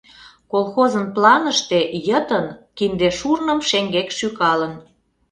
[0.51, 2.45] Колхозын планыште йытын
[2.77, 4.73] кинде шурным шеҥгек шӱкалын.